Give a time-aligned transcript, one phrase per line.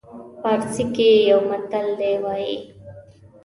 [0.41, 2.57] پارسي کې یو متل دی وایي.